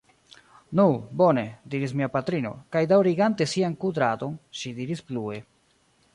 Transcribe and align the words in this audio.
Nu, 0.79 0.85
bone, 1.21 1.43
diris 1.73 1.93
mia 2.01 2.07
patrino, 2.15 2.55
kaj 2.77 2.83
daŭrigante 2.93 3.49
sian 3.53 3.77
kudradon, 3.85 4.35
ŝi 4.63 4.75
diris 4.81 5.07
plue: 5.13 5.41